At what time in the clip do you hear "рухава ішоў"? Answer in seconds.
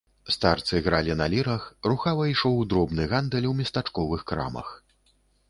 1.89-2.57